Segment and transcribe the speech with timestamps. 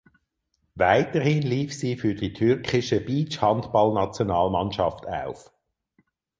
[0.73, 5.51] Weiterhin lief sie für die türkische Beachhandballnationalmannschaft auf.